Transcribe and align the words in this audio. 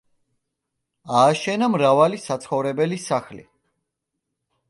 ააშენა 1.17 1.67
მრავალი 1.75 2.21
საცხოვრებელი 2.23 2.99
სახლი. 3.05 3.45